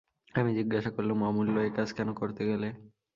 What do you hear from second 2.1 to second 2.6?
করতে